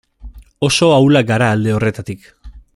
Oso 0.67 0.87
ahulak 0.97 1.29
gara 1.33 1.51
alde 1.57 1.77
horretatik. 1.77 2.29